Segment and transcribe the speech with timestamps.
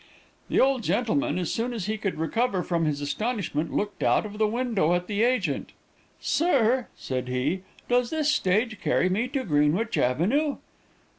[0.49, 4.39] "The old gentleman, as soon as he could recover from his astonishment, looked out of
[4.39, 5.73] the window at the agent.
[6.19, 10.57] "'Sir,' said he, 'does this stage carry me to Greenwich Avenue?'